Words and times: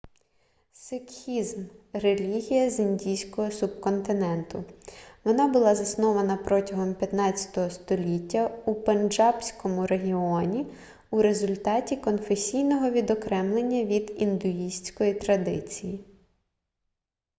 сикхізм 0.73 1.63
релігія 1.93 2.69
з 2.69 2.79
індійського 2.79 3.51
субконтиненту 3.51 4.63
вона 5.23 5.47
була 5.47 5.75
заснована 5.75 6.37
протягом 6.37 6.95
15 6.95 7.71
століття 7.73 8.61
у 8.65 8.75
пенджабському 8.75 9.87
регіоні 9.87 10.67
у 11.09 11.21
результаті 11.21 11.95
конфесійного 11.95 12.89
відокремлення 12.91 13.83
від 13.83 14.13
індуїстської 14.17 15.13
традиції 15.13 16.05